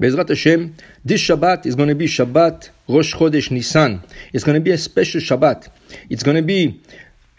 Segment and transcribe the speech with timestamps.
[0.00, 0.74] Bezrat Hashem,
[1.04, 4.02] this Shabbat is going to be Shabbat Rosh Chodesh Nisan.
[4.32, 5.68] It's going to be a special Shabbat.
[6.10, 6.80] It's going to be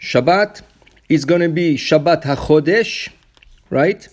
[0.00, 0.62] Shabbat.
[1.08, 3.10] It's going to be Shabbat HaChodesh,
[3.70, 4.08] right?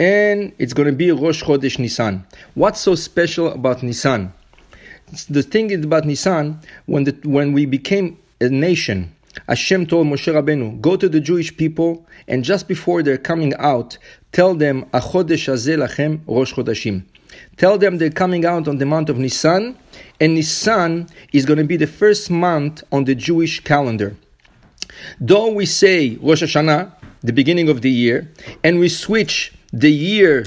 [0.00, 2.26] And it's going to be Rosh Chodesh Nisan.
[2.54, 4.32] What's so special about Nisan?
[5.28, 9.14] The thing is about Nisan, when, the, when we became a nation,
[9.48, 13.98] Hashem told Moshe Rabbeinu, go to the Jewish people, and just before they're coming out,
[14.34, 17.04] tell them, Achodesh hazeh lachem Rosh Chodashim.
[17.56, 19.78] Tell them they're coming out on the month of Nisan,
[20.20, 24.16] and Nisan is going to be the first month on the Jewish calendar.
[25.20, 28.30] Though we say Rosh Hashanah, the beginning of the year,
[28.62, 30.44] and we switch the year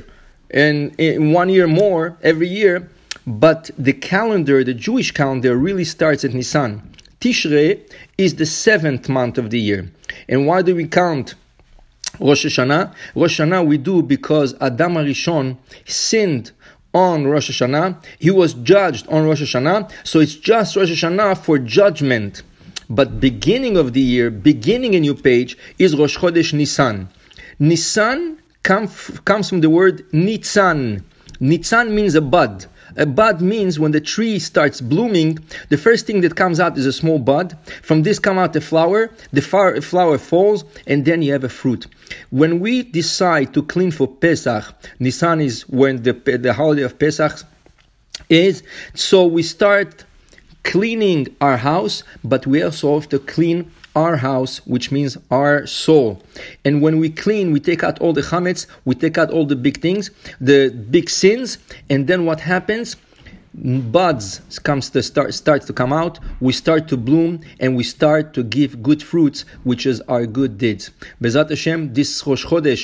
[0.51, 2.89] and in one year more every year,
[3.25, 6.81] but the calendar, the Jewish calendar, really starts at Nisan.
[7.19, 7.81] Tishrei
[8.17, 9.91] is the seventh month of the year.
[10.29, 11.35] And why do we count
[12.19, 12.93] Rosh Hashanah?
[13.15, 16.51] Rosh Hashanah we do because Adam Arishon sinned
[16.93, 18.03] on Rosh Hashanah.
[18.19, 19.91] He was judged on Rosh Hashanah.
[20.03, 22.43] So it's just Rosh Hashanah for judgment.
[22.89, 27.09] But beginning of the year, beginning a new page, is Rosh Chodesh Nisan.
[27.59, 28.87] Nisan come,
[29.25, 31.03] comes from the word Nitzan.
[31.41, 32.65] Nitzan means a bud.
[32.95, 36.85] A bud means when the tree starts blooming, the first thing that comes out is
[36.85, 37.57] a small bud.
[37.83, 41.87] From this come out a flower, the flower falls, and then you have a fruit.
[42.29, 44.63] When we decide to clean for Pesach,
[44.99, 47.43] Nisan is when the, the holiday of Pesach
[48.29, 48.63] is,
[48.93, 50.05] so we start
[50.63, 56.21] cleaning our house, but we also have to clean our house, which means our soul.
[56.63, 59.55] And when we clean, we take out all the chametz, we take out all the
[59.55, 61.57] big things, the big sins,
[61.89, 62.95] and then what happens?
[63.91, 68.31] buds comes to start starts to come out we start to bloom and we start
[68.31, 72.83] to give good fruits which is our good deeds bezat hashem this rosh chodesh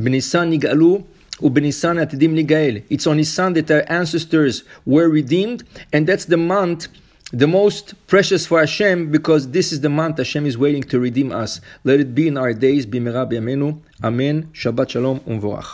[0.00, 1.04] benisan nigalu
[1.46, 6.88] ubenisan atidim nigael it's on nisan that our ancestors were redeemed and that's the month
[7.34, 11.32] the most precious for Hashem because this is the month Hashem is waiting to redeem
[11.32, 11.60] us.
[11.82, 13.80] Let it be in our days, b'mera b'yamenu.
[14.04, 14.50] Amen.
[14.52, 15.62] Shabbat shalom umvorach.